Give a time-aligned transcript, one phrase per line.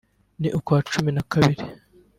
[0.39, 1.63] n’ukwa cumi na kabiri